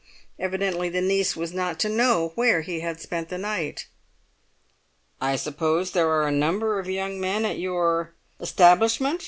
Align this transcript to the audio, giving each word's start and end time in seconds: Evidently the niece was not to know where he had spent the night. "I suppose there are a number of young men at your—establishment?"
Evidently 0.39 0.89
the 0.89 0.99
niece 0.99 1.35
was 1.35 1.53
not 1.53 1.79
to 1.79 1.87
know 1.87 2.31
where 2.33 2.61
he 2.61 2.79
had 2.79 2.99
spent 2.99 3.29
the 3.29 3.37
night. 3.37 3.85
"I 5.21 5.35
suppose 5.35 5.91
there 5.91 6.09
are 6.09 6.27
a 6.27 6.31
number 6.31 6.79
of 6.79 6.89
young 6.89 7.19
men 7.19 7.45
at 7.45 7.59
your—establishment?" 7.59 9.19